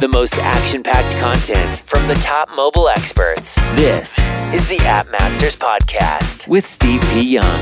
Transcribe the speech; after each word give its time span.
The 0.00 0.06
most 0.06 0.38
action 0.38 0.84
packed 0.84 1.16
content 1.16 1.74
from 1.84 2.06
the 2.06 2.14
top 2.14 2.48
mobile 2.54 2.88
experts. 2.88 3.56
This 3.74 4.16
is 4.54 4.68
the 4.68 4.78
App 4.82 5.10
Masters 5.10 5.56
Podcast 5.56 6.46
with 6.46 6.64
Steve 6.64 7.02
P. 7.12 7.22
Young. 7.22 7.60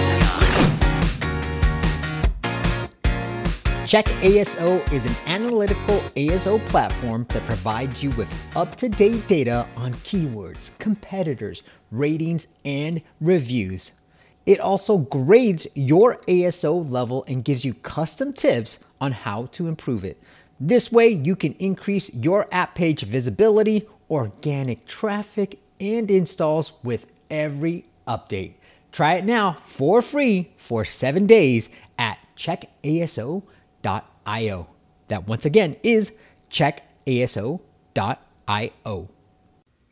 Check 3.87 4.05
ASO 4.21 4.93
is 4.93 5.07
an 5.07 5.15
analytical 5.27 6.01
ASO 6.15 6.63
platform 6.67 7.25
that 7.31 7.47
provides 7.47 8.03
you 8.03 8.11
with 8.11 8.29
up 8.55 8.77
to 8.77 8.91
date 8.91 9.27
data 9.29 9.67
on 9.75 9.95
keywords, 9.95 10.77
competitors, 10.79 11.63
ratings, 11.91 12.49
and 12.67 13.01
reviews. 13.23 13.93
It 14.45 14.61
also 14.61 14.99
grades 14.99 15.67
your 15.75 16.19
ASO 16.29 16.91
level 16.91 17.25
and 17.29 17.43
gives 17.43 17.65
you 17.65 17.73
custom 17.73 18.35
tips 18.35 18.79
on 19.01 19.13
how 19.13 19.47
to 19.53 19.69
improve 19.69 20.05
it. 20.05 20.21
This 20.59 20.91
way, 20.91 21.09
you 21.09 21.37
can 21.37 21.53
increase 21.55 22.13
your 22.15 22.49
app 22.51 22.75
page 22.75 23.03
visibility, 23.03 23.87
organic 24.11 24.87
traffic, 24.87 25.59
and 25.81 26.11
installs 26.11 26.73
with 26.83 27.07
every 27.31 27.85
update. 28.09 28.55
Try 28.93 29.17
it 29.17 29.25
now 29.25 29.59
for 29.61 30.01
free 30.01 30.53
for 30.57 30.85
seven 30.85 31.27
days 31.27 31.69
at 31.99 32.19
checkaso.io. 32.37 33.43
That 35.09 35.29
once 35.29 35.45
again 35.45 35.77
is 35.83 36.13
checkaso.io. 36.51 37.61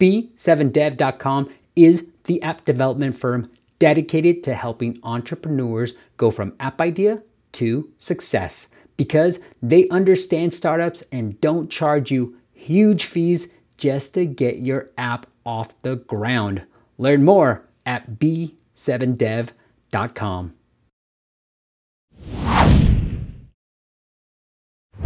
B7dev.com 0.01 1.55
is 1.77 2.11
the 2.25 2.43
app 2.43 2.65
development 2.65 3.17
firm 3.17 3.51
dedicated 3.79 4.43
to 4.45 4.55
helping 4.55 4.99
entrepreneurs 5.03 5.95
go 6.17 6.31
from 6.31 6.55
app 6.59 6.81
idea 6.81 7.23
to 7.53 7.91
success 7.99 8.74
because 8.97 9.41
they 9.63 9.89
understand 9.89 10.53
startups 10.55 11.03
and 11.13 11.41
don't 11.41 11.71
charge 11.71 12.11
you 12.11 12.37
huge 12.53 13.05
fees 13.05 13.49
just 13.77 14.15
to 14.15 14.27
get 14.27 14.59
your 14.59 14.91
app 14.97 15.27
off 15.45 15.81
the 15.83 15.97
ground. 15.97 16.63
Learn 16.99 17.25
more 17.25 17.65
at 17.85 18.19
b7dev.com. 18.19 20.55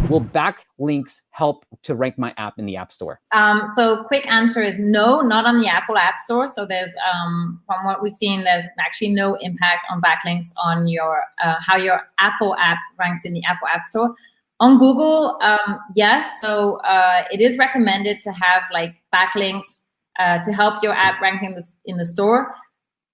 Will 0.09 0.21
backlinks 0.21 1.21
help 1.29 1.65
to 1.83 1.95
rank 1.95 2.17
my 2.17 2.33
app 2.37 2.57
in 2.57 2.65
the 2.65 2.75
App 2.75 2.91
Store? 2.91 3.21
Um, 3.31 3.63
so, 3.75 4.03
quick 4.05 4.25
answer 4.27 4.61
is 4.61 4.79
no, 4.79 5.21
not 5.21 5.45
on 5.45 5.61
the 5.61 5.67
Apple 5.67 5.97
App 5.97 6.17
Store. 6.17 6.47
So, 6.47 6.65
there's 6.65 6.93
um, 7.13 7.61
from 7.67 7.85
what 7.85 8.01
we've 8.01 8.15
seen, 8.15 8.43
there's 8.43 8.65
actually 8.79 9.09
no 9.09 9.35
impact 9.35 9.85
on 9.89 10.01
backlinks 10.01 10.47
on 10.57 10.87
your 10.87 11.23
uh, 11.43 11.55
how 11.65 11.77
your 11.77 12.01
Apple 12.17 12.55
app 12.57 12.79
ranks 12.97 13.23
in 13.23 13.33
the 13.33 13.43
Apple 13.43 13.67
App 13.67 13.85
Store. 13.85 14.15
On 14.59 14.77
Google, 14.79 15.37
um, 15.41 15.79
yes. 15.95 16.41
So, 16.41 16.77
uh, 16.77 17.23
it 17.31 17.39
is 17.39 17.57
recommended 17.57 18.23
to 18.23 18.31
have 18.31 18.63
like 18.73 18.95
backlinks 19.13 19.81
uh, 20.17 20.39
to 20.39 20.51
help 20.51 20.83
your 20.83 20.93
app 20.93 21.21
rank 21.21 21.43
in 21.43 21.53
the 21.53 21.65
in 21.85 21.97
the 21.97 22.05
store 22.05 22.55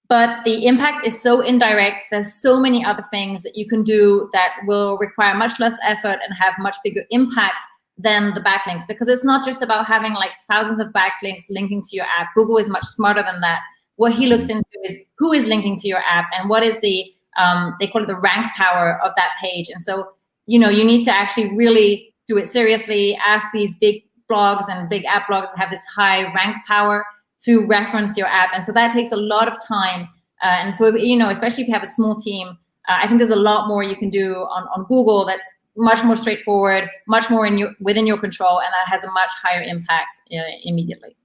but 0.08 0.44
the 0.44 0.66
impact 0.66 1.06
is 1.06 1.20
so 1.20 1.40
indirect. 1.40 2.06
There's 2.10 2.32
so 2.34 2.60
many 2.60 2.84
other 2.84 3.04
things 3.10 3.42
that 3.42 3.56
you 3.56 3.68
can 3.68 3.82
do 3.82 4.28
that 4.32 4.52
will 4.66 4.98
require 4.98 5.34
much 5.34 5.58
less 5.58 5.76
effort 5.82 6.18
and 6.24 6.34
have 6.38 6.54
much 6.58 6.76
bigger 6.84 7.04
impact 7.10 7.64
than 7.98 8.34
the 8.34 8.40
backlinks. 8.40 8.86
Because 8.86 9.08
it's 9.08 9.24
not 9.24 9.44
just 9.44 9.62
about 9.62 9.86
having 9.86 10.14
like 10.14 10.30
thousands 10.50 10.80
of 10.80 10.88
backlinks 10.88 11.46
linking 11.50 11.82
to 11.82 11.96
your 11.96 12.04
app. 12.04 12.28
Google 12.34 12.58
is 12.58 12.68
much 12.68 12.84
smarter 12.84 13.22
than 13.22 13.40
that. 13.40 13.60
What 13.96 14.12
he 14.12 14.26
looks 14.26 14.48
into 14.48 14.64
is 14.84 14.98
who 15.18 15.32
is 15.32 15.46
linking 15.46 15.76
to 15.78 15.88
your 15.88 16.02
app 16.06 16.26
and 16.38 16.48
what 16.48 16.62
is 16.62 16.78
the 16.80 17.04
um, 17.38 17.74
they 17.80 17.86
call 17.86 18.02
it 18.02 18.06
the 18.06 18.16
rank 18.16 18.52
power 18.54 19.00
of 19.02 19.12
that 19.16 19.30
page. 19.40 19.68
And 19.68 19.82
so 19.82 20.12
you 20.46 20.58
know 20.58 20.68
you 20.68 20.84
need 20.84 21.04
to 21.04 21.10
actually 21.10 21.54
really 21.56 22.14
do 22.28 22.36
it 22.36 22.48
seriously. 22.48 23.18
Ask 23.26 23.48
these 23.52 23.76
big 23.78 24.02
blogs 24.30 24.68
and 24.68 24.88
big 24.88 25.04
app 25.06 25.28
blogs 25.28 25.46
that 25.46 25.58
have 25.58 25.70
this 25.70 25.84
high 25.94 26.32
rank 26.34 26.56
power 26.66 27.04
to 27.44 27.66
reference 27.66 28.16
your 28.16 28.26
app. 28.26 28.50
And 28.54 28.64
so 28.64 28.72
that 28.72 28.92
takes 28.92 29.12
a 29.12 29.16
lot 29.16 29.48
of 29.48 29.56
time. 29.66 30.08
Uh, 30.42 30.46
and 30.46 30.74
so, 30.74 30.94
you 30.94 31.16
know, 31.16 31.30
especially 31.30 31.62
if 31.62 31.68
you 31.68 31.74
have 31.74 31.82
a 31.82 31.88
small 31.88 32.14
team, 32.14 32.48
uh, 32.88 32.98
I 33.02 33.06
think 33.06 33.18
there's 33.18 33.30
a 33.30 33.36
lot 33.36 33.68
more 33.68 33.82
you 33.82 33.96
can 33.96 34.10
do 34.10 34.34
on, 34.34 34.68
on 34.74 34.84
Google 34.84 35.24
that's 35.24 35.46
much 35.76 36.02
more 36.04 36.16
straightforward, 36.16 36.88
much 37.06 37.28
more 37.28 37.46
in 37.46 37.58
your, 37.58 37.72
within 37.80 38.06
your 38.06 38.18
control, 38.18 38.60
and 38.60 38.68
that 38.72 38.90
has 38.90 39.04
a 39.04 39.10
much 39.12 39.30
higher 39.42 39.62
impact 39.62 40.20
uh, 40.32 40.42
immediately. 40.64 41.16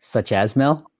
Such 0.00 0.32
as 0.32 0.56
Mel? 0.56 0.90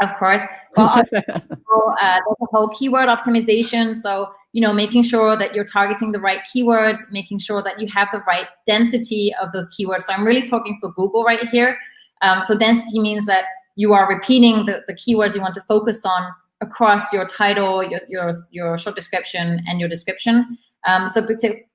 Of 0.00 0.16
course. 0.16 0.42
Well, 0.76 0.88
uh, 0.98 1.04
there's 1.10 1.24
a 1.28 2.46
whole 2.52 2.68
keyword 2.68 3.08
optimization. 3.08 3.96
So, 3.96 4.30
you 4.52 4.60
know, 4.60 4.72
making 4.72 5.02
sure 5.02 5.36
that 5.36 5.54
you're 5.54 5.64
targeting 5.64 6.12
the 6.12 6.20
right 6.20 6.40
keywords, 6.54 7.00
making 7.10 7.40
sure 7.40 7.62
that 7.62 7.80
you 7.80 7.88
have 7.88 8.08
the 8.12 8.20
right 8.20 8.46
density 8.66 9.34
of 9.42 9.52
those 9.52 9.68
keywords. 9.70 10.04
So 10.04 10.12
I'm 10.12 10.24
really 10.24 10.42
talking 10.42 10.78
for 10.80 10.92
Google 10.92 11.24
right 11.24 11.46
here. 11.48 11.78
Um, 12.22 12.42
so 12.44 12.56
density 12.56 13.00
means 13.00 13.26
that 13.26 13.44
you 13.78 13.92
are 13.94 14.08
repeating 14.08 14.66
the, 14.66 14.82
the 14.88 14.94
keywords 14.94 15.36
you 15.36 15.40
want 15.40 15.54
to 15.54 15.62
focus 15.62 16.04
on 16.04 16.32
across 16.60 17.12
your 17.12 17.24
title, 17.24 17.82
your 17.82 18.00
your, 18.08 18.32
your 18.50 18.76
short 18.76 18.96
description, 18.96 19.62
and 19.68 19.78
your 19.78 19.88
description. 19.88 20.58
Um, 20.84 21.08
so 21.08 21.24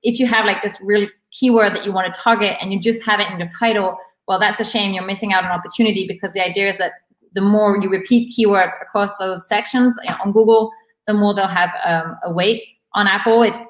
if 0.02 0.18
you 0.20 0.26
have 0.26 0.44
like 0.44 0.62
this 0.62 0.76
really 0.82 1.08
keyword 1.32 1.74
that 1.74 1.86
you 1.86 1.92
want 1.92 2.14
to 2.14 2.20
target 2.20 2.58
and 2.60 2.72
you 2.74 2.78
just 2.78 3.02
have 3.04 3.20
it 3.20 3.28
in 3.30 3.38
your 3.38 3.48
title, 3.58 3.96
well, 4.28 4.38
that's 4.38 4.60
a 4.60 4.64
shame. 4.64 4.92
You're 4.92 5.06
missing 5.06 5.32
out 5.32 5.44
on 5.44 5.50
opportunity 5.50 6.06
because 6.06 6.34
the 6.34 6.42
idea 6.42 6.68
is 6.68 6.76
that 6.76 6.92
the 7.32 7.40
more 7.40 7.80
you 7.80 7.88
repeat 7.88 8.34
keywords 8.36 8.72
across 8.82 9.16
those 9.16 9.48
sections 9.48 9.96
on 10.22 10.32
Google, 10.32 10.70
the 11.06 11.14
more 11.14 11.34
they'll 11.34 11.46
have 11.46 11.70
um, 11.86 12.18
a 12.24 12.32
weight. 12.32 12.62
On 12.94 13.06
Apple, 13.08 13.42
it's 13.42 13.62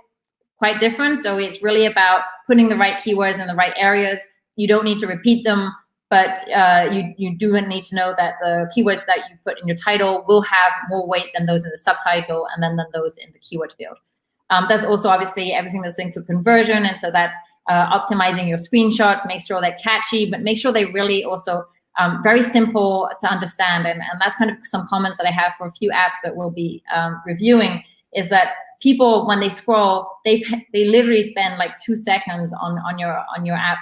quite 0.58 0.80
different. 0.80 1.20
So 1.20 1.38
it's 1.38 1.62
really 1.62 1.86
about 1.86 2.22
putting 2.48 2.68
the 2.68 2.76
right 2.76 3.00
keywords 3.00 3.38
in 3.38 3.46
the 3.46 3.54
right 3.54 3.74
areas. 3.76 4.20
You 4.56 4.66
don't 4.66 4.84
need 4.84 4.98
to 4.98 5.06
repeat 5.06 5.44
them 5.44 5.72
but 6.14 6.48
uh, 6.52 6.88
you, 6.92 7.12
you 7.16 7.36
do 7.36 7.60
need 7.62 7.82
to 7.82 7.96
know 7.96 8.14
that 8.16 8.34
the 8.40 8.70
keywords 8.72 9.04
that 9.06 9.18
you 9.28 9.36
put 9.42 9.60
in 9.60 9.66
your 9.66 9.76
title 9.76 10.24
will 10.28 10.42
have 10.42 10.70
more 10.88 11.08
weight 11.08 11.26
than 11.34 11.46
those 11.46 11.64
in 11.64 11.72
the 11.72 11.78
subtitle 11.78 12.46
and 12.54 12.62
then 12.62 12.76
than 12.76 12.86
those 12.94 13.18
in 13.18 13.32
the 13.32 13.38
keyword 13.40 13.72
field. 13.72 13.96
Um, 14.48 14.66
that's 14.68 14.84
also 14.84 15.08
obviously 15.08 15.52
everything 15.52 15.82
that's 15.82 15.98
linked 15.98 16.14
to 16.14 16.22
conversion. 16.22 16.86
And 16.86 16.96
so 16.96 17.10
that's 17.10 17.36
uh, 17.68 17.98
optimizing 17.98 18.48
your 18.48 18.58
screenshots, 18.58 19.26
make 19.26 19.40
sure 19.44 19.60
they're 19.60 19.76
catchy, 19.82 20.30
but 20.30 20.42
make 20.42 20.56
sure 20.56 20.70
they 20.70 20.84
really 20.84 21.24
also 21.24 21.64
um, 21.98 22.20
very 22.22 22.44
simple 22.44 23.10
to 23.20 23.26
understand. 23.26 23.84
And, 23.88 24.00
and 24.00 24.20
that's 24.20 24.36
kind 24.36 24.52
of 24.52 24.56
some 24.62 24.86
comments 24.86 25.18
that 25.18 25.26
I 25.26 25.32
have 25.32 25.54
for 25.58 25.66
a 25.66 25.72
few 25.72 25.90
apps 25.90 26.18
that 26.22 26.36
we'll 26.36 26.52
be 26.52 26.84
um, 26.94 27.20
reviewing 27.26 27.82
is 28.12 28.28
that 28.28 28.50
people, 28.80 29.26
when 29.26 29.40
they 29.40 29.48
scroll, 29.48 30.08
they, 30.24 30.44
they 30.72 30.84
literally 30.84 31.24
spend 31.24 31.58
like 31.58 31.72
two 31.84 31.96
seconds 31.96 32.54
on, 32.62 32.78
on 32.88 33.00
your, 33.00 33.20
on 33.36 33.44
your 33.44 33.56
app 33.56 33.78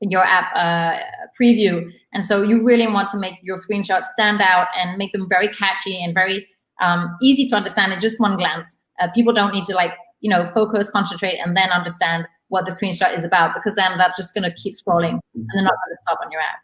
your 0.00 0.24
app 0.24 0.54
uh, 0.54 0.98
preview. 1.40 1.90
And 2.12 2.26
so 2.26 2.42
you 2.42 2.62
really 2.62 2.86
want 2.86 3.08
to 3.08 3.18
make 3.18 3.34
your 3.42 3.56
screenshots 3.56 4.04
stand 4.04 4.40
out 4.40 4.68
and 4.76 4.98
make 4.98 5.12
them 5.12 5.26
very 5.28 5.48
catchy 5.48 6.02
and 6.02 6.14
very 6.14 6.46
um, 6.80 7.16
easy 7.22 7.46
to 7.48 7.56
understand 7.56 7.92
in 7.92 8.00
just 8.00 8.20
one 8.20 8.36
glance. 8.36 8.78
Uh, 9.00 9.08
people 9.14 9.32
don't 9.32 9.54
need 9.54 9.64
to 9.64 9.74
like, 9.74 9.92
you 10.20 10.30
know, 10.30 10.50
focus, 10.54 10.90
concentrate, 10.90 11.38
and 11.38 11.56
then 11.56 11.70
understand 11.70 12.26
what 12.48 12.66
the 12.66 12.72
screenshot 12.72 13.16
is 13.16 13.24
about 13.24 13.54
because 13.54 13.74
then 13.74 13.98
they're 13.98 14.12
just 14.16 14.34
going 14.34 14.48
to 14.48 14.54
keep 14.56 14.74
scrolling 14.74 15.18
and 15.34 15.46
they're 15.54 15.64
not 15.64 15.74
going 15.74 15.90
to 15.90 15.98
stop 16.02 16.18
on 16.24 16.30
your 16.30 16.40
app. 16.40 16.60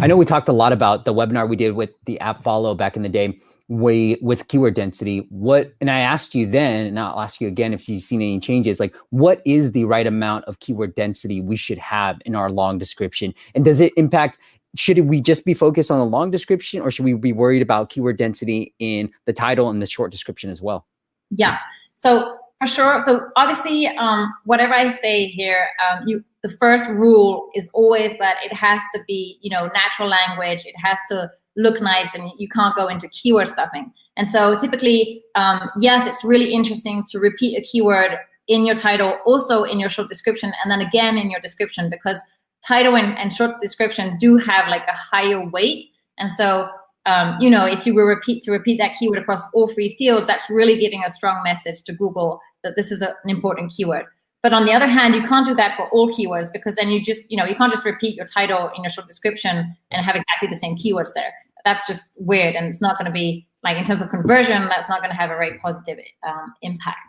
I 0.00 0.06
know 0.06 0.16
we 0.16 0.24
talked 0.24 0.48
a 0.48 0.52
lot 0.52 0.72
about 0.72 1.04
the 1.04 1.12
webinar 1.12 1.48
we 1.48 1.56
did 1.56 1.72
with 1.72 1.90
the 2.06 2.18
AppFollow 2.20 2.76
back 2.76 2.96
in 2.96 3.02
the 3.02 3.08
day 3.08 3.40
way 3.68 4.18
with 4.22 4.48
keyword 4.48 4.74
density 4.74 5.26
what 5.28 5.74
and 5.80 5.90
i 5.90 5.98
asked 5.98 6.34
you 6.34 6.46
then 6.46 6.86
and 6.86 6.98
i'll 6.98 7.20
ask 7.20 7.38
you 7.38 7.46
again 7.46 7.74
if 7.74 7.86
you've 7.86 8.02
seen 8.02 8.22
any 8.22 8.40
changes 8.40 8.80
like 8.80 8.94
what 9.10 9.42
is 9.44 9.72
the 9.72 9.84
right 9.84 10.06
amount 10.06 10.44
of 10.46 10.58
keyword 10.60 10.94
density 10.94 11.40
we 11.40 11.56
should 11.56 11.78
have 11.78 12.18
in 12.24 12.34
our 12.34 12.50
long 12.50 12.78
description? 12.78 13.34
And 13.54 13.64
does 13.64 13.80
it 13.80 13.92
impact 13.96 14.38
should 14.76 14.98
we 14.98 15.20
just 15.20 15.44
be 15.44 15.54
focused 15.54 15.90
on 15.90 15.98
the 15.98 16.04
long 16.04 16.30
description 16.30 16.80
or 16.82 16.90
should 16.90 17.04
we 17.04 17.14
be 17.14 17.32
worried 17.32 17.62
about 17.62 17.90
keyword 17.90 18.18
density 18.18 18.74
in 18.78 19.10
the 19.24 19.32
title 19.32 19.70
and 19.70 19.80
the 19.80 19.86
short 19.86 20.12
description 20.12 20.50
as 20.50 20.60
well? 20.60 20.86
Yeah. 21.30 21.58
So 21.96 22.36
for 22.60 22.66
sure 22.66 23.00
so 23.04 23.28
obviously 23.36 23.86
um, 23.86 24.32
whatever 24.44 24.74
i 24.74 24.88
say 24.88 25.26
here 25.26 25.68
um, 25.80 26.08
you 26.08 26.24
the 26.42 26.50
first 26.58 26.88
rule 26.90 27.50
is 27.54 27.70
always 27.72 28.16
that 28.18 28.36
it 28.44 28.52
has 28.52 28.80
to 28.94 29.00
be 29.06 29.38
you 29.42 29.50
know 29.50 29.68
natural 29.74 30.08
language. 30.08 30.62
It 30.64 30.74
has 30.82 30.98
to 31.10 31.28
look 31.58 31.82
nice 31.82 32.14
and 32.14 32.30
you 32.38 32.48
can't 32.48 32.74
go 32.76 32.86
into 32.86 33.08
keyword 33.08 33.48
stuffing. 33.48 33.92
And 34.16 34.30
so 34.30 34.58
typically, 34.58 35.22
um, 35.34 35.70
yes, 35.78 36.06
it's 36.06 36.24
really 36.24 36.54
interesting 36.54 37.04
to 37.10 37.18
repeat 37.18 37.58
a 37.58 37.62
keyword 37.62 38.12
in 38.46 38.64
your 38.64 38.76
title, 38.76 39.18
also 39.26 39.64
in 39.64 39.78
your 39.78 39.90
short 39.90 40.08
description, 40.08 40.52
and 40.62 40.70
then 40.70 40.80
again 40.80 41.18
in 41.18 41.30
your 41.30 41.40
description 41.40 41.90
because 41.90 42.20
title 42.66 42.96
and, 42.96 43.18
and 43.18 43.32
short 43.32 43.60
description 43.60 44.16
do 44.18 44.36
have 44.36 44.68
like 44.68 44.86
a 44.88 44.96
higher 44.96 45.46
weight. 45.50 45.90
And 46.18 46.32
so, 46.32 46.68
um, 47.06 47.36
you 47.40 47.50
know, 47.50 47.66
if 47.66 47.84
you 47.84 47.92
were 47.92 48.06
repeat 48.06 48.42
to 48.44 48.52
repeat 48.52 48.78
that 48.78 48.96
keyword 48.96 49.18
across 49.18 49.52
all 49.52 49.68
three 49.68 49.96
fields, 49.96 50.26
that's 50.26 50.48
really 50.48 50.78
giving 50.78 51.02
a 51.04 51.10
strong 51.10 51.42
message 51.42 51.82
to 51.82 51.92
Google 51.92 52.40
that 52.62 52.76
this 52.76 52.90
is 52.90 53.02
a, 53.02 53.08
an 53.24 53.30
important 53.30 53.72
keyword. 53.76 54.06
But 54.42 54.52
on 54.52 54.64
the 54.64 54.72
other 54.72 54.86
hand, 54.86 55.16
you 55.16 55.24
can't 55.24 55.46
do 55.46 55.54
that 55.56 55.76
for 55.76 55.88
all 55.88 56.10
keywords 56.10 56.52
because 56.52 56.76
then 56.76 56.90
you 56.90 57.04
just, 57.04 57.22
you 57.28 57.36
know, 57.36 57.44
you 57.44 57.56
can't 57.56 57.72
just 57.72 57.84
repeat 57.84 58.14
your 58.14 58.26
title 58.26 58.70
in 58.76 58.84
your 58.84 58.90
short 58.90 59.08
description 59.08 59.76
and 59.90 60.04
have 60.04 60.14
exactly 60.14 60.48
the 60.48 60.56
same 60.56 60.76
keywords 60.76 61.12
there 61.14 61.32
that's 61.68 61.86
just 61.92 62.04
weird 62.32 62.52
and 62.56 62.64
it's 62.70 62.82
not 62.86 62.94
going 62.98 63.10
to 63.12 63.18
be 63.24 63.46
like 63.66 63.76
in 63.80 63.84
terms 63.84 64.02
of 64.02 64.08
conversion 64.18 64.60
that's 64.72 64.88
not 64.92 64.98
going 65.02 65.14
to 65.16 65.20
have 65.22 65.30
a 65.30 65.38
very 65.42 65.54
positive 65.66 65.98
um, 66.28 66.46
impact 66.62 67.08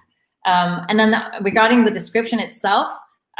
um, 0.51 0.71
and 0.89 0.99
then 0.99 1.11
regarding 1.49 1.79
the 1.87 1.93
description 1.99 2.39
itself 2.47 2.89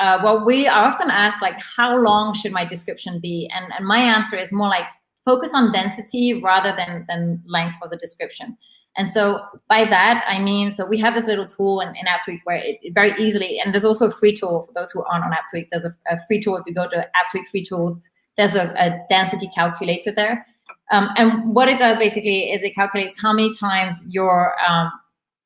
Uh, 0.06 0.18
well, 0.24 0.38
we 0.50 0.60
are 0.75 0.83
often 0.89 1.10
asked 1.12 1.42
like, 1.48 1.60
how 1.77 1.92
long 2.10 2.25
should 2.39 2.54
my 2.60 2.66
description 2.75 3.13
be? 3.19 3.36
And, 3.56 3.66
and 3.75 3.83
my 3.86 4.00
answer 4.18 4.38
is 4.44 4.50
more 4.60 4.71
like 4.77 4.89
focus 5.30 5.51
on 5.60 5.74
density 5.80 6.25
rather 6.51 6.71
than, 6.80 6.92
than 7.10 7.22
length 7.56 7.80
of 7.83 7.89
the 7.94 8.00
description. 8.06 8.48
And 8.98 9.07
so 9.15 9.22
by 9.74 9.81
that, 9.95 10.18
I 10.36 10.38
mean, 10.50 10.72
so 10.72 10.81
we 10.94 10.98
have 11.06 11.15
this 11.15 11.27
little 11.31 11.50
tool 11.56 11.75
in, 11.83 11.89
in 12.00 12.06
AppTweak 12.13 12.42
where 12.48 12.62
it, 12.69 12.75
it 12.81 12.94
very 12.94 13.12
easily, 13.25 13.51
and 13.60 13.68
there's 13.74 13.89
also 13.92 14.06
a 14.07 14.15
free 14.22 14.36
tool 14.39 14.56
for 14.65 14.74
those 14.77 14.89
who 14.94 15.04
aren't 15.04 15.25
on 15.27 15.33
AppTweak. 15.39 15.65
There's 15.69 15.88
a, 15.92 15.94
a 16.15 16.18
free 16.27 16.39
tool 16.44 16.56
if 16.57 16.63
you 16.68 16.74
go 16.81 16.88
to 16.94 17.00
AppTweak 17.19 17.45
free 17.51 17.65
tools. 17.72 17.94
There's 18.38 18.56
a, 18.56 18.65
a 18.86 18.88
density 19.10 19.50
calculator 19.60 20.12
there. 20.22 20.36
Um, 20.91 21.09
and 21.18 21.53
what 21.53 21.69
it 21.69 21.77
does 21.77 21.97
basically 21.97 22.51
is 22.51 22.63
it 22.63 22.74
calculates 22.74 23.19
how 23.21 23.31
many 23.31 23.56
times 23.56 23.95
your 24.07 24.56
um, 24.68 24.91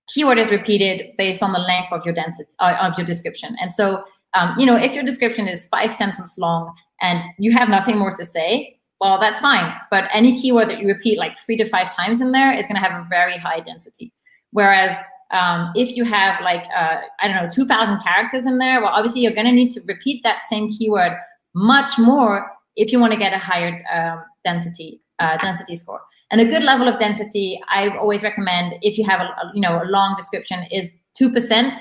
keyword 0.07 0.37
is 0.37 0.51
repeated 0.51 1.15
based 1.17 1.43
on 1.43 1.51
the 1.53 1.59
length 1.59 1.91
of 1.91 2.05
your 2.05 2.13
density 2.13 2.49
uh, 2.59 2.75
of 2.81 2.97
your 2.97 3.05
description. 3.05 3.55
And 3.61 3.73
so, 3.73 4.03
um, 4.33 4.55
you 4.57 4.65
know, 4.65 4.75
if 4.75 4.93
your 4.93 5.03
description 5.03 5.47
is 5.47 5.67
five 5.67 5.93
sentences 5.93 6.37
long 6.37 6.73
and 7.01 7.23
you 7.39 7.51
have 7.51 7.69
nothing 7.69 7.97
more 7.97 8.13
to 8.13 8.25
say, 8.25 8.79
well, 9.01 9.19
that's 9.19 9.41
fine. 9.41 9.73
But 9.91 10.09
any 10.13 10.39
keyword 10.39 10.69
that 10.69 10.79
you 10.79 10.87
repeat 10.87 11.17
like 11.17 11.33
three 11.45 11.57
to 11.57 11.69
five 11.69 11.93
times 11.93 12.21
in 12.21 12.31
there 12.31 12.53
is 12.53 12.65
going 12.65 12.75
to 12.75 12.81
have 12.81 12.93
a 12.93 13.05
very 13.09 13.37
high 13.37 13.59
density. 13.59 14.13
Whereas 14.51 14.97
um, 15.31 15.71
if 15.75 15.97
you 15.97 16.05
have 16.05 16.41
like, 16.41 16.63
uh, 16.75 17.01
I 17.19 17.27
don't 17.27 17.35
know, 17.35 17.49
2000 17.49 17.99
characters 18.01 18.45
in 18.45 18.59
there, 18.59 18.81
well, 18.81 18.91
obviously 18.93 19.21
you're 19.21 19.33
going 19.33 19.47
to 19.47 19.51
need 19.51 19.71
to 19.71 19.81
repeat 19.87 20.21
that 20.23 20.43
same 20.43 20.71
keyword 20.71 21.13
much 21.53 21.99
more 21.99 22.49
if 22.75 22.91
you 22.91 22.99
want 22.99 23.11
to 23.13 23.19
get 23.19 23.33
a 23.33 23.37
higher 23.37 23.83
um, 23.93 24.23
density 24.45 25.02
uh, 25.19 25.37
density 25.37 25.75
score. 25.75 26.01
And 26.31 26.41
a 26.41 26.45
good 26.45 26.63
level 26.63 26.87
of 26.87 26.99
density, 26.99 27.61
I 27.67 27.95
always 27.97 28.23
recommend 28.23 28.75
if 28.81 28.97
you 28.97 29.05
have 29.05 29.19
a, 29.19 29.25
a 29.25 29.51
you 29.53 29.61
know 29.61 29.81
a 29.83 29.85
long 29.85 30.15
description 30.15 30.65
is 30.71 30.91
two 31.13 31.31
percent. 31.31 31.77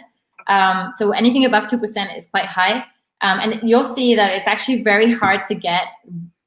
Um, 0.48 0.92
so 0.96 1.12
anything 1.12 1.44
above 1.44 1.68
two 1.68 1.78
percent 1.78 2.10
is 2.16 2.26
quite 2.26 2.46
high, 2.46 2.84
um, 3.22 3.40
and 3.40 3.60
you'll 3.68 3.86
see 3.86 4.14
that 4.14 4.32
it's 4.32 4.46
actually 4.46 4.82
very 4.82 5.12
hard 5.12 5.44
to 5.46 5.54
get 5.54 5.84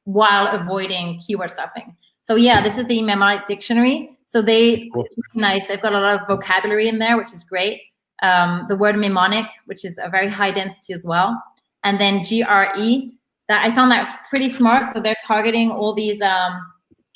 while 0.03 0.47
avoiding 0.47 1.19
keyword 1.19 1.49
stuffing. 1.49 1.95
So 2.23 2.35
yeah, 2.35 2.61
this 2.61 2.77
is 2.77 2.85
the 2.85 3.01
Mnemonic 3.01 3.47
Dictionary. 3.47 4.17
So 4.27 4.41
they 4.41 4.89
nice. 5.33 5.67
They've 5.67 5.81
got 5.81 5.93
a 5.93 5.99
lot 5.99 6.21
of 6.21 6.27
vocabulary 6.27 6.87
in 6.87 6.99
there, 6.99 7.17
which 7.17 7.33
is 7.33 7.43
great. 7.43 7.81
Um, 8.23 8.65
the 8.69 8.75
word 8.75 8.97
mnemonic, 8.97 9.45
which 9.65 9.83
is 9.85 9.99
a 10.01 10.09
very 10.09 10.29
high 10.29 10.51
density 10.51 10.93
as 10.93 11.05
well, 11.05 11.41
and 11.83 11.99
then 11.99 12.23
GRE. 12.23 13.11
That 13.47 13.63
I 13.63 13.75
found 13.75 13.91
that's 13.91 14.11
pretty 14.29 14.49
smart. 14.49 14.87
So 14.87 14.99
they're 14.99 15.15
targeting 15.23 15.69
all 15.69 15.93
these 15.93 16.19
um, 16.21 16.65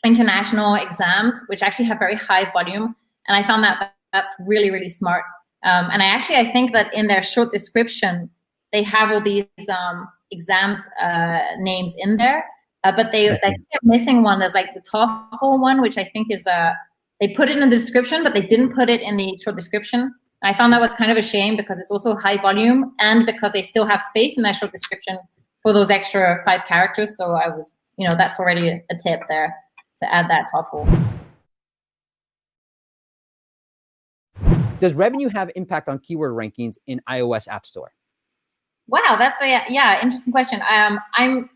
international 0.05 0.75
exams, 0.75 1.39
which 1.47 1.61
actually 1.61 1.85
have 1.85 1.99
very 1.99 2.15
high 2.15 2.49
volume. 2.51 2.95
And 3.27 3.37
I 3.37 3.45
found 3.45 3.63
that 3.63 3.93
that's 4.13 4.33
really, 4.47 4.71
really 4.71 4.89
smart. 4.89 5.23
Um, 5.63 5.89
and 5.91 6.01
I 6.01 6.05
actually, 6.05 6.37
I 6.37 6.51
think 6.51 6.71
that 6.73 6.93
in 6.93 7.07
their 7.07 7.21
short 7.21 7.51
description, 7.51 8.29
they 8.71 8.83
have 8.83 9.11
all 9.11 9.21
these 9.21 9.45
um, 9.69 10.07
exams 10.31 10.77
uh, 11.01 11.39
names 11.57 11.93
in 11.97 12.17
there, 12.17 12.45
uh, 12.83 12.91
but 12.95 13.11
they, 13.11 13.29
I 13.29 13.35
think 13.35 13.57
they're 13.71 13.79
missing 13.83 14.23
one. 14.23 14.39
There's 14.39 14.53
like 14.53 14.73
the 14.73 14.81
TOEFL 14.81 15.59
one, 15.59 15.81
which 15.81 15.97
I 15.97 16.05
think 16.05 16.31
is 16.31 16.45
a, 16.47 16.53
uh, 16.53 16.73
they 17.19 17.27
put 17.27 17.49
it 17.49 17.57
in 17.57 17.69
the 17.69 17.75
description, 17.75 18.23
but 18.23 18.33
they 18.33 18.41
didn't 18.41 18.73
put 18.73 18.89
it 18.89 19.01
in 19.01 19.17
the 19.17 19.37
short 19.43 19.57
description. 19.57 20.13
I 20.41 20.53
found 20.53 20.71
that 20.71 20.79
was 20.79 20.93
kind 20.93 21.11
of 21.11 21.17
a 21.17 21.21
shame 21.21 21.57
because 21.57 21.77
it's 21.77 21.91
also 21.91 22.15
high 22.15 22.37
volume 22.37 22.93
and 22.99 23.25
because 23.25 23.51
they 23.51 23.61
still 23.61 23.85
have 23.85 24.01
space 24.01 24.37
in 24.37 24.43
their 24.43 24.53
short 24.53 24.71
description 24.71 25.19
for 25.61 25.73
those 25.73 25.89
extra 25.89 26.41
five 26.45 26.63
characters. 26.65 27.17
So 27.17 27.33
I 27.33 27.49
was, 27.49 27.73
you 27.97 28.07
know, 28.07 28.15
that's 28.15 28.39
already 28.39 28.69
a 28.69 28.95
tip 29.03 29.19
there 29.27 29.53
to 29.99 30.13
add 30.13 30.29
that 30.29 30.49
TOEFL. 30.53 31.09
Does 34.79 34.93
revenue 34.93 35.29
have 35.29 35.51
impact 35.55 35.89
on 35.89 35.99
keyword 35.99 36.33
rankings 36.33 36.77
in 36.87 37.01
iOS 37.09 37.47
App 37.47 37.65
Store? 37.65 37.91
Wow, 38.87 39.17
that's 39.19 39.41
a 39.41 39.65
yeah, 39.69 40.01
interesting 40.01 40.31
question. 40.31 40.61
Um, 40.71 40.99
I'm 41.15 41.49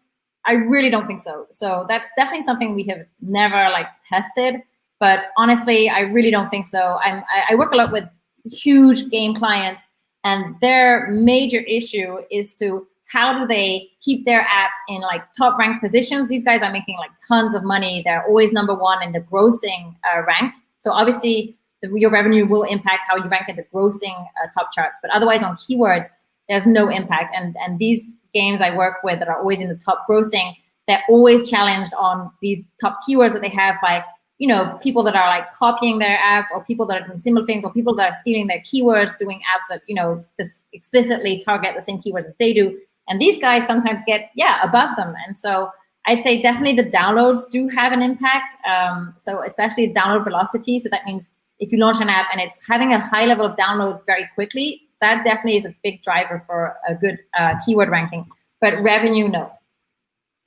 I 0.45 0.53
really 0.53 0.89
don't 0.89 1.07
think 1.07 1.21
so. 1.21 1.47
So 1.51 1.85
that's 1.87 2.09
definitely 2.17 2.41
something 2.41 2.75
we 2.75 2.83
have 2.87 3.05
never 3.21 3.69
like 3.69 3.87
tested. 4.07 4.61
But 4.99 5.25
honestly, 5.37 5.89
I 5.89 6.01
really 6.01 6.31
don't 6.31 6.49
think 6.49 6.67
so. 6.67 6.99
I'm 7.03 7.23
I, 7.33 7.51
I 7.53 7.55
work 7.55 7.71
a 7.71 7.75
lot 7.75 7.91
with 7.91 8.03
huge 8.45 9.09
game 9.09 9.35
clients, 9.35 9.87
and 10.23 10.55
their 10.61 11.09
major 11.11 11.59
issue 11.59 12.17
is 12.29 12.53
to 12.55 12.87
how 13.05 13.37
do 13.37 13.45
they 13.47 13.89
keep 14.01 14.25
their 14.25 14.41
app 14.41 14.71
in 14.87 15.01
like 15.01 15.21
top 15.37 15.57
ranked 15.57 15.81
positions? 15.81 16.27
These 16.29 16.43
guys 16.43 16.61
are 16.61 16.71
making 16.71 16.97
like 16.97 17.11
tons 17.27 17.53
of 17.53 17.63
money. 17.63 18.01
They're 18.03 18.25
always 18.25 18.51
number 18.51 18.73
one 18.73 19.03
in 19.03 19.11
the 19.11 19.21
grossing 19.21 19.95
uh, 20.03 20.21
rank. 20.23 20.53
So 20.79 20.91
obviously, 20.91 21.55
the, 21.81 21.91
your 21.95 22.09
revenue 22.09 22.45
will 22.45 22.63
impact 22.63 23.03
how 23.07 23.17
you 23.17 23.25
rank 23.25 23.49
in 23.49 23.55
the 23.55 23.65
grossing 23.73 24.25
uh, 24.43 24.47
top 24.53 24.73
charts. 24.73 24.97
But 25.01 25.11
otherwise, 25.11 25.43
on 25.43 25.55
keywords, 25.57 26.05
there's 26.49 26.67
no 26.67 26.89
impact. 26.89 27.35
And 27.35 27.55
and 27.57 27.79
these 27.79 28.09
games 28.33 28.61
I 28.61 28.75
work 28.75 29.03
with 29.03 29.19
that 29.19 29.27
are 29.27 29.37
always 29.37 29.61
in 29.61 29.69
the 29.69 29.75
top 29.75 30.05
grossing, 30.09 30.55
they're 30.87 31.03
always 31.07 31.49
challenged 31.49 31.93
on 31.93 32.31
these 32.41 32.61
top 32.81 32.99
keywords 33.07 33.33
that 33.33 33.41
they 33.41 33.49
have 33.49 33.75
by 33.81 34.03
you 34.39 34.47
know 34.47 34.77
people 34.81 35.03
that 35.03 35.15
are 35.15 35.27
like 35.27 35.53
copying 35.53 35.99
their 35.99 36.17
apps 36.17 36.45
or 36.53 36.63
people 36.63 36.85
that 36.87 37.01
are 37.01 37.05
doing 37.05 37.17
similar 37.17 37.45
things 37.45 37.63
or 37.63 37.71
people 37.71 37.95
that 37.95 38.09
are 38.09 38.15
stealing 38.15 38.47
their 38.47 38.59
keywords 38.61 39.17
doing 39.17 39.39
apps 39.39 39.63
that 39.69 39.81
you 39.87 39.95
know 39.95 40.21
this 40.37 40.63
explicitly 40.73 41.41
target 41.45 41.75
the 41.75 41.81
same 41.81 42.01
keywords 42.01 42.25
as 42.25 42.35
they 42.37 42.53
do 42.53 42.77
and 43.07 43.19
these 43.19 43.39
guys 43.39 43.65
sometimes 43.67 44.01
get, 44.05 44.31
yeah, 44.35 44.61
above 44.63 44.95
them. 44.95 45.13
And 45.27 45.37
so 45.37 45.71
I'd 46.05 46.21
say 46.21 46.41
definitely 46.41 46.75
the 46.81 46.89
downloads 46.89 47.49
do 47.51 47.67
have 47.69 47.91
an 47.91 48.01
impact. 48.01 48.55
Um, 48.67 49.13
so 49.17 49.43
especially 49.43 49.93
download 49.93 50.23
velocity. 50.23 50.79
So 50.79 50.89
that 50.89 51.05
means 51.05 51.29
if 51.59 51.71
you 51.71 51.77
launch 51.77 52.01
an 52.01 52.09
app 52.09 52.27
and 52.31 52.41
it's 52.41 52.59
having 52.67 52.93
a 52.93 52.99
high 52.99 53.25
level 53.25 53.45
of 53.45 53.55
downloads 53.55 54.05
very 54.05 54.29
quickly, 54.35 54.81
that 55.01 55.23
definitely 55.23 55.57
is 55.57 55.65
a 55.65 55.75
big 55.83 56.01
driver 56.03 56.43
for 56.45 56.75
a 56.87 56.95
good 56.95 57.19
uh, 57.37 57.55
keyword 57.65 57.89
ranking. 57.89 58.25
But 58.61 58.81
revenue, 58.81 59.27
no. 59.27 59.51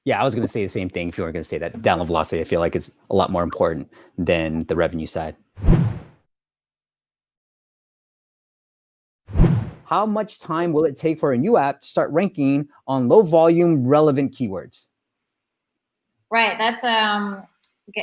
Yeah, 0.04 0.20
I 0.20 0.24
was 0.24 0.34
going 0.34 0.46
to 0.46 0.52
say 0.52 0.62
the 0.62 0.68
same 0.68 0.88
thing. 0.88 1.08
If 1.08 1.18
you 1.18 1.24
were 1.24 1.32
going 1.32 1.42
to 1.42 1.48
say 1.48 1.58
that 1.58 1.74
download 1.82 2.06
velocity, 2.06 2.40
I 2.40 2.44
feel 2.44 2.60
like 2.60 2.76
it's 2.76 2.92
a 3.10 3.16
lot 3.16 3.30
more 3.30 3.42
important 3.42 3.90
than 4.16 4.64
the 4.64 4.76
revenue 4.76 5.06
side. 5.06 5.36
How 9.88 10.04
much 10.06 10.38
time 10.38 10.72
will 10.72 10.84
it 10.84 10.96
take 10.96 11.18
for 11.18 11.32
a 11.32 11.38
new 11.38 11.56
app 11.56 11.80
to 11.80 11.88
start 11.88 12.10
ranking 12.10 12.68
on 12.86 13.08
low 13.08 13.22
volume 13.22 13.86
relevant 13.86 14.32
keywords? 14.32 14.88
Right. 16.30 16.58
That's 16.58 16.82
um 16.84 17.46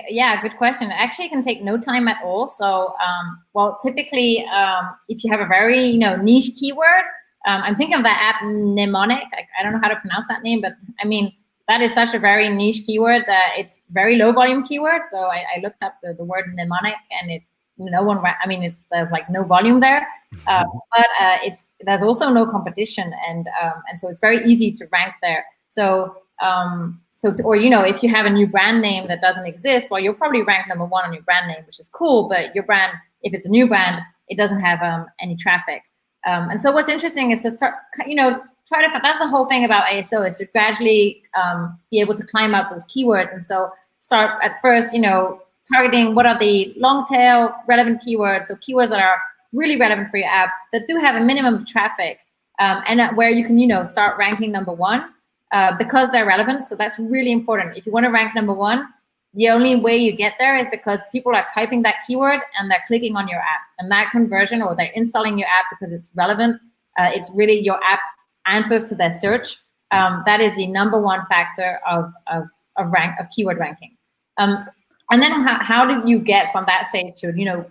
yeah, 0.10 0.42
good 0.42 0.58
question. 0.58 0.92
Actually, 0.92 1.26
it 1.26 1.30
can 1.30 1.42
take 1.42 1.62
no 1.62 1.78
time 1.78 2.08
at 2.08 2.24
all. 2.24 2.48
So, 2.48 2.96
um, 3.06 3.42
well, 3.54 3.78
typically, 3.84 4.46
um, 4.46 4.96
if 5.10 5.24
you 5.24 5.32
have 5.32 5.42
a 5.42 5.46
very 5.46 5.82
you 5.82 6.00
know 6.00 6.16
niche 6.16 6.52
keyword, 6.58 7.04
um, 7.46 7.62
I'm 7.64 7.76
thinking 7.76 7.98
of 7.98 8.04
that 8.04 8.20
app 8.22 8.46
Mnemonic. 8.46 9.24
I, 9.34 9.46
I, 9.60 9.64
don't 9.64 9.74
know 9.74 9.80
how 9.82 9.90
to 9.90 9.98
pronounce 9.98 10.26
that 10.30 10.42
name, 10.42 10.62
but 10.62 10.74
I 11.02 11.06
mean 11.06 11.34
that 11.68 11.82
is 11.82 11.94
such 11.94 12.14
a 12.14 12.20
very 12.20 12.50
niche 12.50 12.86
keyword 12.86 13.24
that 13.28 13.52
it's 13.58 13.82
very 13.92 14.16
low 14.16 14.32
volume 14.32 14.66
keyword. 14.66 15.02
So 15.10 15.18
I, 15.18 15.44
I 15.56 15.60
looked 15.62 15.84
up 15.84 15.96
the, 16.02 16.14
the 16.14 16.24
word 16.24 16.46
mnemonic, 16.54 16.96
and 17.22 17.32
it 17.32 17.42
no 17.78 18.04
one 18.04 18.18
i 18.20 18.48
mean 18.48 18.64
it's 18.64 18.84
there's 18.92 19.10
like 19.12 19.30
no 19.30 19.44
volume 19.44 19.80
there 19.80 20.08
uh, 20.48 20.64
but 20.96 21.08
uh, 21.22 21.38
it's 21.44 21.72
there's 21.82 22.02
also 22.02 22.30
no 22.30 22.46
competition 22.46 23.14
and 23.28 23.48
um, 23.62 23.74
and 23.90 24.00
so 24.00 24.10
it's 24.10 24.20
very 24.20 24.44
easy 24.46 24.72
to 24.72 24.86
rank 24.92 25.14
there. 25.22 25.46
So 25.70 26.16
um, 26.42 27.02
so 27.16 27.34
to, 27.34 27.44
or 27.44 27.56
you 27.56 27.70
know 27.70 27.82
if 27.82 28.04
you 28.04 28.10
have 28.10 28.26
a 28.26 28.30
new 28.30 28.48
brand 28.48 28.82
name 28.82 29.08
that 29.08 29.22
doesn't 29.22 29.46
exist 29.46 29.90
well 29.90 30.00
you'll 30.00 30.14
probably 30.14 30.44
rank 30.44 30.68
number 30.68 30.86
one 30.86 31.06
on 31.06 31.14
your 31.14 31.24
brand 31.24 31.48
name 31.48 31.64
which 31.66 31.80
is 31.80 31.90
cool 31.90 32.28
but 32.28 32.54
your 32.54 32.66
brand 32.66 32.94
if 33.22 33.34
it's 33.34 33.46
a 33.46 33.50
new 33.50 33.68
brand 33.68 34.02
it 34.28 34.38
doesn't 34.38 34.60
have 34.60 34.82
um, 34.82 35.06
any 35.20 35.36
traffic. 35.36 35.84
Um, 36.26 36.50
and 36.50 36.60
so 36.60 36.72
what's 36.72 36.90
interesting 36.90 37.32
is 37.32 37.42
to 37.44 37.52
start 37.52 37.76
you 38.08 38.16
know 38.16 38.42
try 38.68 38.82
to 38.86 39.00
that's 39.02 39.20
the 39.20 39.28
whole 39.28 39.46
thing 39.46 39.66
about 39.66 39.86
aso 39.86 40.28
is 40.28 40.38
to 40.38 40.46
gradually 40.46 41.24
um, 41.42 41.78
be 41.92 42.00
able 42.00 42.16
to 42.16 42.26
climb 42.26 42.56
up 42.56 42.70
those 42.70 42.86
keywords. 42.86 43.32
And 43.32 43.44
so 43.44 43.72
start 44.00 44.44
at 44.44 44.60
first 44.62 44.94
you 44.94 45.02
know 45.02 45.42
targeting 45.72 46.16
what 46.16 46.26
are 46.26 46.38
the 46.40 46.74
long 46.78 47.06
tail 47.06 47.54
relevant 47.68 48.02
keywords, 48.06 48.46
so 48.46 48.56
keywords 48.56 48.90
that 48.90 49.02
are 49.02 49.20
really 49.54 49.78
relevant 49.78 50.10
for 50.10 50.18
your 50.18 50.30
app 50.30 50.50
that 50.72 50.88
do 50.88 50.98
have 50.98 51.16
a 51.16 51.24
minimum 51.24 51.56
of 51.56 51.68
traffic 51.68 52.20
um, 52.60 52.84
and 52.88 53.16
where 53.16 53.30
you 53.30 53.46
can, 53.46 53.58
you 53.58 53.68
know, 53.68 53.84
start 53.84 54.18
ranking 54.18 54.52
number 54.52 54.74
one 54.74 55.12
uh, 55.52 55.76
because 55.78 56.12
they're 56.12 56.26
relevant. 56.26 56.66
So 56.66 56.76
that's 56.76 56.98
really 57.00 57.32
important. 57.32 57.78
If 57.78 57.86
you 57.86 57.92
want 57.92 58.06
to 58.06 58.12
rank 58.12 58.36
number 58.36 58.54
one, 58.54 58.88
the 59.36 59.50
only 59.50 59.76
way 59.76 59.98
you 59.98 60.16
get 60.16 60.34
there 60.40 60.58
is 60.58 60.68
because 60.70 61.02
people 61.12 61.36
are 61.36 61.46
typing 61.54 61.82
that 61.84 61.96
keyword 62.06 62.40
and 62.60 62.70
they're 62.70 62.84
clicking 62.88 63.16
on 63.16 63.28
your 63.28 63.40
app. 63.40 63.62
And 63.80 63.92
that 63.92 64.12
conversion 64.12 64.62
or 64.62 64.76
they're 64.76 64.92
installing 64.94 65.40
your 65.40 65.48
app 65.48 65.66
because 65.72 65.94
it's 65.94 66.12
relevant. 66.16 66.60
Uh, 67.00 67.10
it's 67.14 67.32
really 67.34 67.60
your 67.60 67.80
app 67.84 68.00
answers 68.46 68.84
to 68.86 68.96
their 68.96 69.12
search. 69.12 69.58
Um, 69.92 70.24
that 70.26 70.40
is 70.40 70.56
the 70.56 70.68
number 70.68 71.00
one 71.00 71.26
factor 71.28 71.80
of, 71.90 72.12
of, 72.28 72.44
of 72.78 72.92
rank 72.92 73.20
of 73.20 73.28
keyword 73.36 73.58
ranking. 73.58 73.96
Um, 74.38 74.68
and 75.14 75.22
then 75.22 75.32
how, 75.44 75.64
how 75.64 75.86
do 75.86 76.10
you 76.10 76.18
get 76.18 76.52
from 76.52 76.66
that 76.66 76.88
stage 76.88 77.14
to, 77.18 77.32
you 77.38 77.46
know, 77.46 77.70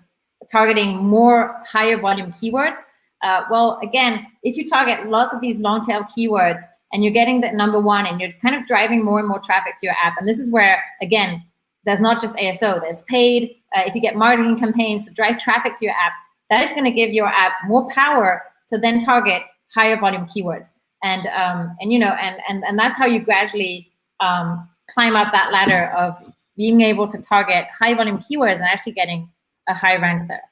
targeting 0.49 0.99
more 0.99 1.61
higher 1.69 2.01
volume 2.01 2.33
keywords? 2.33 2.79
Uh, 3.21 3.43
well, 3.51 3.81
again, 3.83 4.25
if 4.45 4.57
you 4.57 4.65
target 4.65 5.09
lots 5.09 5.35
of 5.35 5.41
these 5.41 5.59
long 5.59 5.85
tail 5.85 6.05
keywords 6.05 6.61
and 6.93 7.03
you're 7.03 7.13
getting 7.13 7.41
the 7.41 7.51
number 7.51 7.81
one 7.81 8.07
and 8.07 8.21
you're 8.21 8.31
kind 8.41 8.55
of 8.55 8.65
driving 8.69 9.05
more 9.05 9.19
and 9.19 9.27
more 9.27 9.41
traffic 9.41 9.75
to 9.81 9.87
your 9.87 9.97
app, 10.01 10.15
and 10.21 10.29
this 10.29 10.39
is 10.39 10.53
where, 10.53 10.85
again, 11.01 11.43
there's 11.85 12.01
not 12.01 12.23
just 12.23 12.37
ASO, 12.37 12.81
there's 12.81 13.03
paid. 13.09 13.57
Uh, 13.77 13.83
if 13.87 13.95
you 13.97 14.01
get 14.01 14.15
marketing 14.15 14.57
campaigns 14.57 15.05
to 15.09 15.13
drive 15.13 15.41
traffic 15.41 15.77
to 15.81 15.85
your 15.85 15.95
app, 15.95 16.13
that 16.49 16.65
is 16.65 16.73
going 16.75 16.85
to 16.85 16.93
give 16.93 17.11
your 17.11 17.27
app 17.27 17.55
more 17.67 17.91
power 17.91 18.45
to 18.69 18.79
then 18.79 19.05
target 19.05 19.43
higher 19.75 19.99
volume 19.99 20.27
keywords. 20.27 20.69
and 21.03 21.27
um, 21.27 21.77
and 21.81 21.93
you 21.93 21.99
know 21.99 22.11
and 22.21 22.37
and 22.49 22.63
and 22.63 22.79
that's 22.79 22.97
how 22.97 23.07
you 23.07 23.19
gradually 23.19 23.91
um, 24.21 24.69
climb 24.91 25.17
up 25.17 25.33
that 25.33 25.51
ladder 25.51 25.91
of 25.97 26.32
being 26.57 26.81
able 26.83 27.09
to 27.09 27.19
target 27.19 27.67
high 27.79 27.95
volume 27.95 28.19
keywords 28.19 28.57
and 28.57 28.65
actually 28.65 28.93
getting 28.93 29.31
a 29.69 29.75
high 29.75 29.97
rank 29.97 30.29
there. 30.29 30.52